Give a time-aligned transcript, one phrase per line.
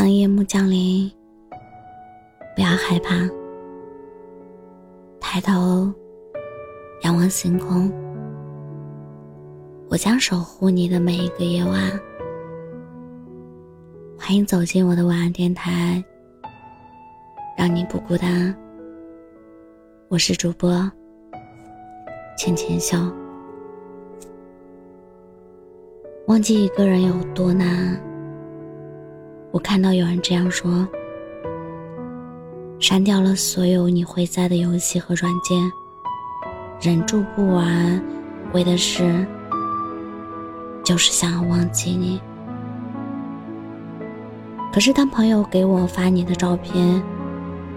[0.00, 1.12] 当夜幕降临，
[2.56, 3.28] 不要害怕，
[5.20, 5.92] 抬头
[7.02, 7.92] 仰望星空，
[9.90, 12.00] 我将守护你的每一个夜晚。
[14.18, 16.02] 欢迎走进我的晚安电台，
[17.54, 18.56] 让你不孤单。
[20.08, 20.90] 我是主播
[22.38, 22.98] 浅浅笑。
[26.26, 28.02] 忘记一个人有多难？
[29.52, 30.86] 我看到有人这样说：
[32.78, 35.60] 删掉了所有你会在的游戏和软件，
[36.80, 38.00] 忍住不玩，
[38.52, 39.26] 为的是
[40.84, 42.20] 就是想要忘记你。
[44.72, 47.02] 可是当朋友给我发你的照片，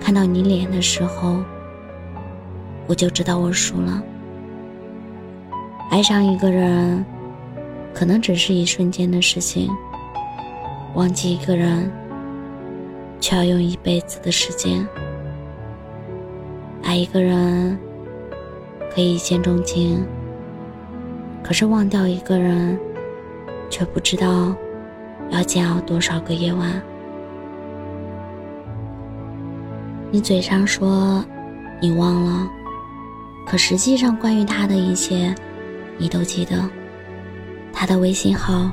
[0.00, 1.36] 看到你脸的时候，
[2.88, 4.02] 我就知道我输了。
[5.88, 7.04] 爱上一个人，
[7.94, 9.70] 可能只是一瞬间的事情。
[10.94, 11.90] 忘记一个人，
[13.20, 14.84] 却要用一辈子的时间；
[16.82, 17.78] 爱一个人，
[18.92, 20.04] 可以一见钟情，
[21.44, 22.78] 可是忘掉一个人，
[23.70, 24.54] 却不知道
[25.30, 26.82] 要煎熬多少个夜晚。
[30.10, 31.24] 你嘴上说
[31.80, 32.50] 你忘了，
[33.46, 35.32] 可实际上关于他的一切，
[35.98, 36.68] 你都记得。
[37.72, 38.68] 他的微信号，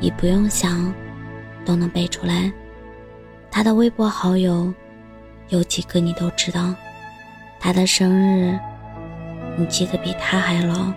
[0.00, 0.92] 你不用想。
[1.64, 2.52] 都能背出来，
[3.50, 4.72] 他的微博好友
[5.48, 6.74] 有几个你都知道，
[7.58, 8.58] 他的生日
[9.56, 10.92] 你记得比他还牢，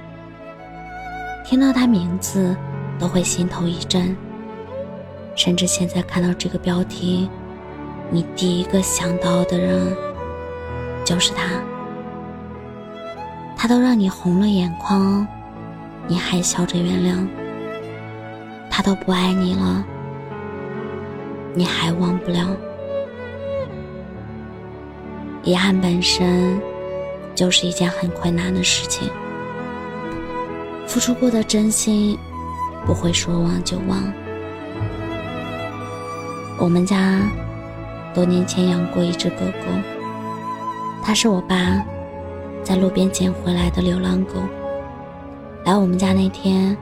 [1.45, 2.55] 听到他名字
[2.99, 4.15] 都会心头一震，
[5.35, 7.29] 甚至现在看到这个标题，
[8.09, 9.95] 你第一个想到的人
[11.05, 11.43] 就是他，
[13.55, 15.25] 他都让你红了眼眶，
[16.07, 17.27] 你还笑着原谅，
[18.69, 19.85] 他都不爱你了。
[21.57, 22.55] 你还忘不了，
[25.41, 26.61] 遗憾本身
[27.33, 29.09] 就是一件很困难的事情。
[30.85, 32.15] 付出过的真心
[32.85, 34.03] 不会说忘就忘。
[36.59, 37.21] 我们家
[38.13, 39.65] 多年前养过一只狗狗，
[41.01, 41.83] 它是我爸
[42.63, 44.33] 在路边捡回来的流浪狗。
[45.65, 46.77] 来我们家那天，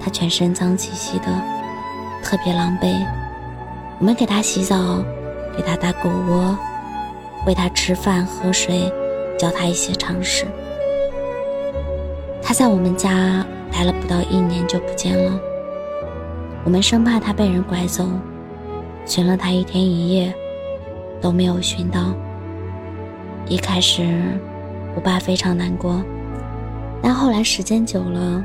[0.00, 1.26] 它全身脏兮兮的，
[2.20, 3.06] 特别狼狈。
[4.00, 5.02] 我们给它洗澡，
[5.56, 6.56] 给它搭狗窝，
[7.46, 8.92] 喂它吃饭喝水，
[9.36, 10.46] 教它一些常识。
[12.40, 15.40] 它在我们家待了不到一年就不见了，
[16.64, 18.08] 我们生怕它被人拐走，
[19.04, 20.32] 寻了它一天一夜
[21.20, 22.14] 都没有寻到。
[23.48, 24.06] 一开始，
[24.94, 26.00] 我爸非常难过，
[27.02, 28.44] 但后来时间久了，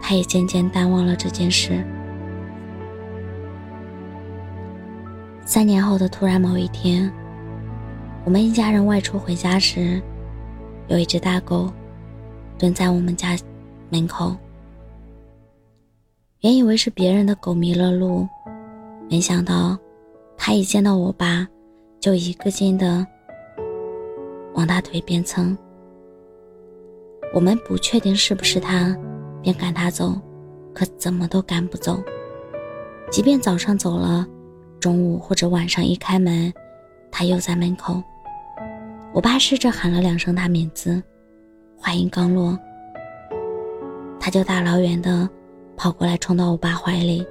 [0.00, 1.84] 他也渐渐淡忘了这件事。
[5.50, 7.12] 三年后的突然某一天，
[8.24, 10.00] 我们一家人外出回家时，
[10.86, 11.68] 有一只大狗
[12.56, 13.36] 蹲在我们家
[13.88, 14.36] 门口。
[16.42, 18.28] 原以为是别人的狗迷了路，
[19.10, 19.76] 没想到
[20.36, 21.44] 它一见到我爸，
[21.98, 23.04] 就一个劲的
[24.54, 25.58] 往他腿边蹭。
[27.34, 28.96] 我们不确定是不是他，
[29.42, 30.14] 便赶他走，
[30.72, 32.00] 可怎么都赶不走。
[33.10, 34.24] 即便早上走了。
[34.80, 36.52] 中午或者晚上一开门，
[37.10, 38.02] 他又在门口。
[39.12, 41.02] 我爸试着喊了两声他名字，
[41.76, 42.58] 话音刚落，
[44.18, 45.28] 他就大老远的
[45.76, 47.26] 跑过来，冲到我爸怀里。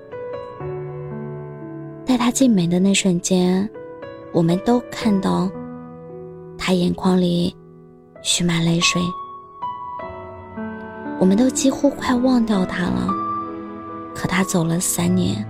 [2.06, 3.70] 带他进门的那瞬间，
[4.32, 5.50] 我们都看到
[6.58, 7.56] 他眼眶里
[8.22, 9.02] 蓄满泪水。
[11.20, 13.08] 我们都几乎快忘掉他了，
[14.16, 15.46] 可他走了三年。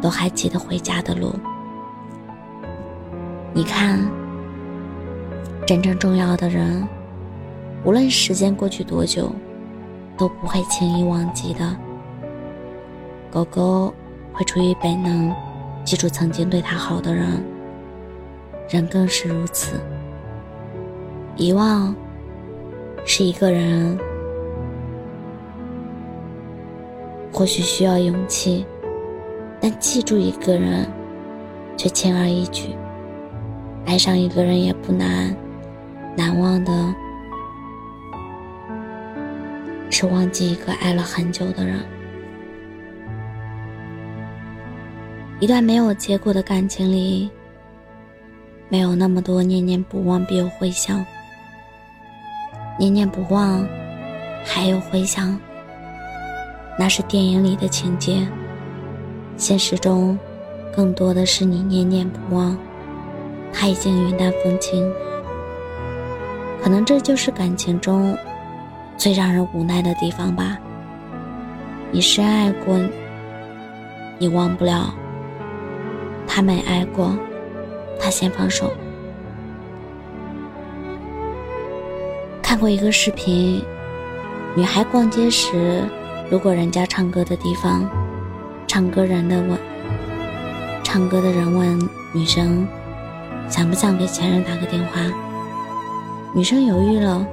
[0.00, 1.34] 都还记得回家的路。
[3.52, 3.98] 你看，
[5.66, 6.86] 真正重要的人，
[7.84, 9.32] 无论时间过去多久，
[10.16, 11.76] 都不会轻易忘记的。
[13.30, 13.92] 狗狗
[14.32, 15.34] 会出于本能
[15.84, 17.42] 记住曾经对它好的人，
[18.68, 19.80] 人更是如此。
[21.36, 21.94] 遗忘
[23.04, 23.98] 是一个人
[27.32, 28.64] 或许需要勇气。
[29.60, 30.86] 但记住一个人，
[31.76, 32.76] 却轻而易举；
[33.86, 35.34] 爱上一个人也不难，
[36.16, 36.94] 难忘的
[39.90, 41.80] 是忘记一个爱了很久的人。
[45.40, 47.30] 一段没有结果的感情里，
[48.68, 51.04] 没有那么多念念不忘必有回响，
[52.78, 53.66] 念念不忘
[54.44, 55.38] 还有回响，
[56.78, 58.26] 那是电影里的情节。
[59.38, 60.18] 现实中，
[60.74, 62.58] 更多的是你念念不忘，
[63.52, 64.92] 他已经云淡风轻。
[66.60, 68.18] 可能这就是感情中
[68.96, 70.58] 最让人无奈的地方吧。
[71.92, 72.76] 你深爱过，
[74.18, 74.92] 你忘不了；
[76.26, 77.16] 他没爱过，
[77.98, 78.72] 他先放手。
[82.42, 83.62] 看过一个视频，
[84.56, 85.84] 女孩逛街时，
[86.28, 87.88] 路过人家唱歌的地方，
[88.68, 89.58] 唱歌人的问，
[90.84, 91.80] 唱歌的人问
[92.12, 92.68] 女生，
[93.48, 95.00] 想不想给前任打个电话？
[96.34, 97.26] 女生犹豫了，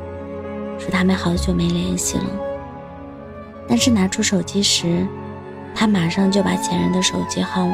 [0.80, 2.24] 说他们好久没联系了。
[3.68, 5.06] 但是拿出手机时，
[5.76, 7.68] 他马上就把前任的手机号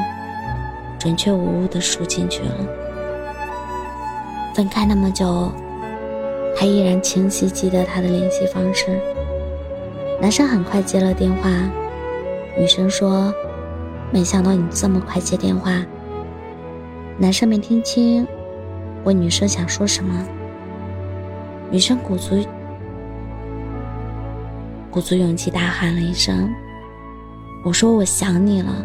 [0.98, 2.54] 准确无误地输进去了。
[4.54, 5.52] 分开那么久，
[6.56, 8.98] 他依然清晰记得他的联系方式。
[10.20, 11.48] 男生很快接了电话，
[12.58, 13.32] 女生说
[14.12, 15.84] ：“没想到你这么快接电话。”
[17.18, 18.26] 男生没听清，
[19.04, 20.24] 问女生想说什么。
[21.70, 22.44] 女生鼓足
[24.90, 26.52] 鼓足勇气大喊了一声
[27.64, 28.84] ：“我说我想你了。”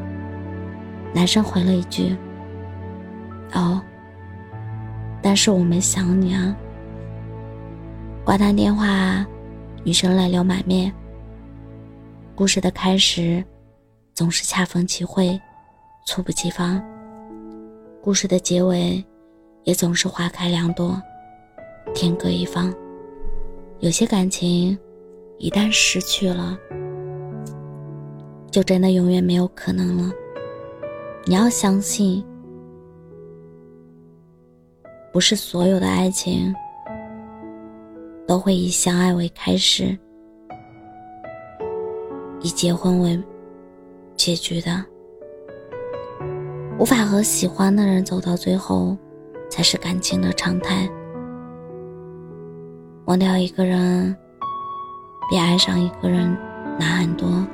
[1.14, 2.16] 男生回了一句
[3.54, 3.82] ：“哦，
[5.22, 6.56] 但是我没想你啊。”
[8.24, 9.26] 挂断电话，
[9.84, 10.94] 女生泪流满面。
[12.36, 13.44] 故事的开始
[14.18, 15.40] 总是恰逢其会，
[16.04, 16.81] 猝不及防；
[18.02, 19.06] 故事的结尾
[19.64, 21.00] 也总是花开两朵。
[21.94, 22.74] 天各一方，
[23.78, 24.75] 有些感情
[25.38, 26.58] 一旦失去了，
[28.50, 30.12] 就真的永远没有可能了。
[31.25, 32.25] 你要相信，
[35.14, 36.52] 不是所有的爱情
[38.28, 39.96] 都会以相爱为开始，
[42.42, 43.24] 以结婚为
[44.28, 44.84] 结局的。
[46.78, 48.98] 无法和喜欢的人走到最后，
[49.50, 50.90] 才是感情的常态。
[53.06, 54.14] 忘掉一个人，
[55.30, 56.38] 比爱上一个人
[56.78, 57.48] 难很多。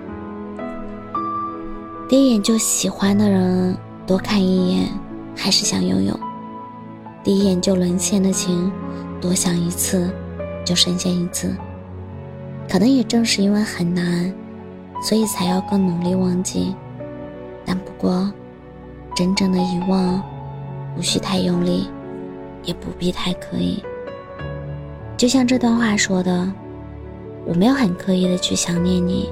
[2.09, 3.77] 第一眼就喜欢的人，
[4.07, 4.89] 多看一眼
[5.35, 6.15] 还是想拥有；
[7.23, 8.71] 第一眼就沦陷的情，
[9.21, 10.09] 多想一次
[10.65, 11.55] 就深陷一次。
[12.67, 14.33] 可能也正是因为很难，
[15.03, 16.73] 所以才要更努力忘记。
[17.65, 18.31] 但不过，
[19.13, 20.23] 真正的遗忘，
[20.97, 21.89] 无需太用力，
[22.63, 23.83] 也不必太刻意。
[25.17, 26.51] 就像这段话说的，
[27.45, 29.29] 我没有很刻意的去想念你，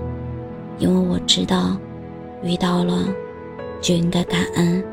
[0.78, 1.78] 因为我知道，
[2.44, 3.08] 遇到了
[3.80, 4.84] 就应该感恩，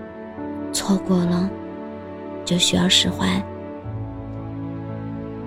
[0.73, 1.51] 错过了
[2.45, 3.43] 就需要释怀。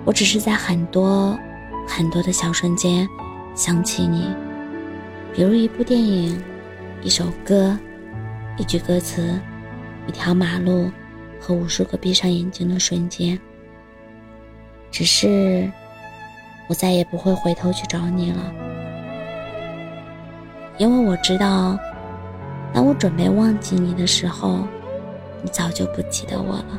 [0.04, 1.38] 我只是在很多
[1.86, 3.08] 很多的小瞬间
[3.54, 4.28] 想起你，
[5.34, 6.38] 比如一部电影、
[7.02, 7.78] 一首歌、
[8.58, 9.40] 一句歌词、
[10.06, 10.90] 一条马路
[11.40, 13.38] 和无数个闭上眼睛的瞬间。
[14.90, 15.70] 只是，
[16.68, 18.52] 我再也不会回头去找你了，
[20.76, 21.78] 因为我知道，
[22.74, 24.66] 当我准备忘记你的时候，
[25.42, 26.78] 你早就不记得我了。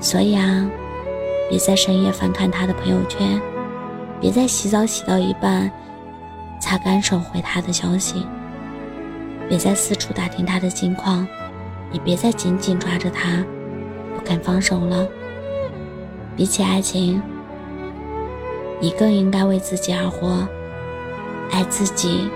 [0.00, 0.70] 所以啊，
[1.50, 3.38] 别在深夜翻看他的朋友圈，
[4.22, 5.70] 别在洗澡洗到一半，
[6.70, 8.24] 擦干手回他的消息，
[9.48, 11.26] 别再四处打听他的近况，
[11.90, 13.44] 也别再紧紧抓着他，
[14.14, 15.04] 不肯放手了。
[16.36, 17.20] 比起爱情，
[18.78, 20.46] 你更应该为自己而活。
[21.50, 22.30] 爱自己，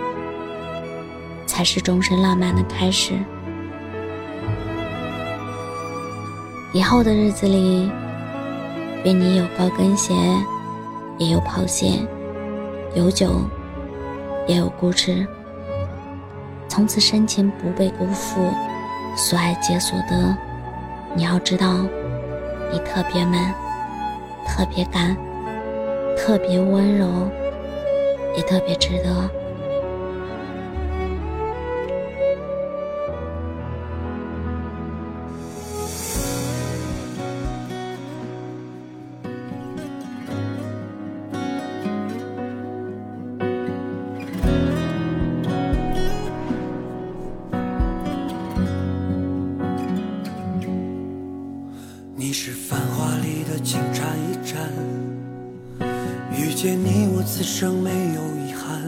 [1.46, 3.14] 才是终身浪漫的开始。
[6.72, 7.88] 以后的日子里，
[9.04, 10.12] 愿你有高跟鞋，
[11.18, 12.04] 也有跑鞋；
[12.96, 13.30] 有酒，
[14.46, 15.26] 也有固执。
[16.68, 18.50] 从此深情不被辜负，
[19.16, 20.36] 所爱皆所得。
[21.14, 21.78] 你要知道，
[22.72, 23.38] 你特别美。
[24.46, 25.16] 特别干，
[26.16, 27.06] 特别温柔，
[28.36, 29.30] 也特别值得。
[57.44, 58.82] 生没有遗憾，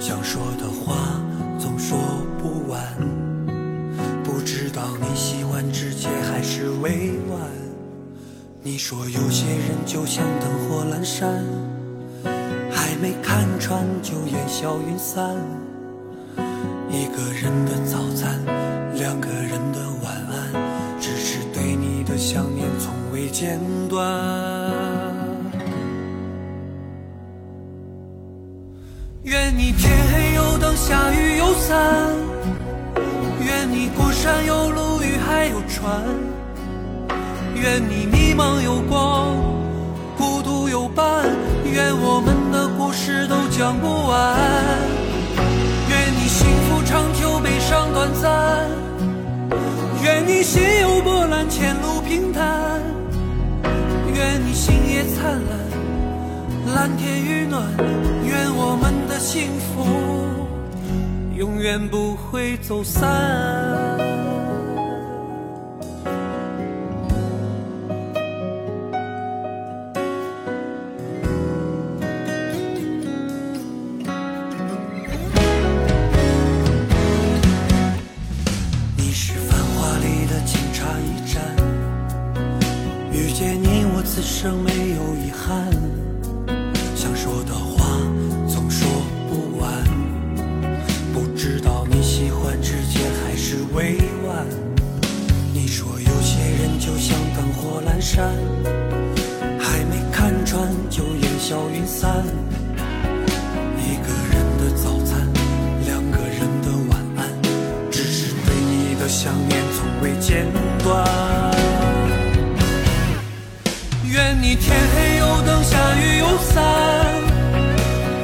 [0.00, 1.20] 想说的话
[1.58, 1.98] 总说
[2.38, 2.80] 不完，
[4.22, 7.40] 不知道你喜欢直接还是委婉。
[8.62, 11.44] 你说有些人就像灯火阑珊，
[12.70, 15.36] 还没看穿就烟消云散，
[16.88, 18.38] 一个人的早餐。
[18.94, 20.52] 两个人的晚安，
[21.00, 24.93] 只是对你的想念从未间断。
[29.34, 31.76] 愿你天黑有灯，下雨有伞。
[33.44, 36.00] 愿你过山有路，遇还有船。
[37.56, 39.34] 愿你迷茫有光，
[40.16, 41.26] 孤独有伴。
[41.64, 44.38] 愿我们的故事都讲不完。
[45.90, 48.68] 愿你幸福长久，悲伤短暂。
[50.04, 52.80] 愿你心有波澜，前路平坦。
[54.14, 55.63] 愿你星夜灿烂，
[56.72, 57.62] 蓝天与暖。
[58.24, 59.84] 愿我们的幸福
[61.36, 63.93] 永远不会走散。
[110.34, 110.44] 间
[110.82, 111.06] 断。
[114.02, 116.60] 愿你天黑有灯，下雨有伞。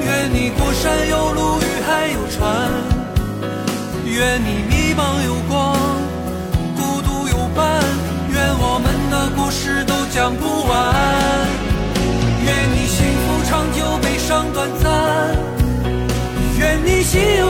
[0.05, 2.69] 愿你过山有路，遇海有船。
[4.07, 5.79] 愿你迷茫有光，
[6.77, 7.81] 孤独有伴。
[8.33, 10.93] 愿我们的故事都讲不完。
[12.45, 14.91] 愿你幸福长久，悲伤短暂。
[16.59, 17.50] 愿你心有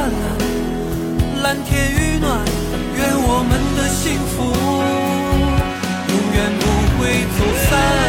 [0.00, 2.40] 灿烂，蓝天与暖。
[2.96, 4.32] 愿我们的幸福
[6.08, 6.64] 永远不
[6.96, 7.00] 会
[7.36, 7.38] 走
[7.68, 7.99] 散。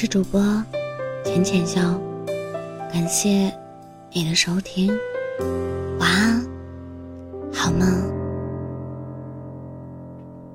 [0.00, 0.40] 是主播
[1.24, 1.80] 浅浅笑，
[2.92, 3.52] 感谢
[4.12, 4.96] 你的收听，
[5.98, 6.40] 晚安，
[7.52, 8.17] 好梦。